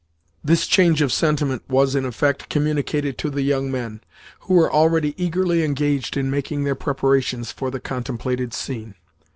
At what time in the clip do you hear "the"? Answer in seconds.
3.29-3.43, 7.69-7.79